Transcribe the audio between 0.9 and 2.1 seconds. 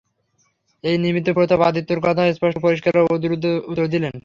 নিমিত্ত প্রতাপ আদিত্যের